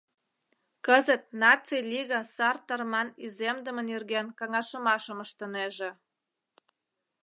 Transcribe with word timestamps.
Кызыт 0.85 1.23
Наций 1.41 1.83
Лига 1.91 2.21
сар 2.35 2.57
тарман 2.67 3.07
иземдыме 3.25 3.83
нерген 3.91 4.27
каҥашымашым 4.39 5.17
ыштынеже. 5.25 5.89